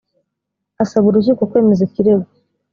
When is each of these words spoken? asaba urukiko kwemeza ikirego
asaba 0.83 1.05
urukiko 1.07 1.41
kwemeza 1.49 1.81
ikirego 1.87 2.27